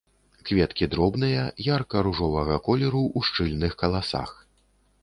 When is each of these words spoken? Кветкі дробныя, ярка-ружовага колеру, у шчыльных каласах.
Кветкі 0.49 0.87
дробныя, 0.93 1.43
ярка-ружовага 1.67 2.59
колеру, 2.69 3.05
у 3.17 3.25
шчыльных 3.29 3.81
каласах. 3.85 4.35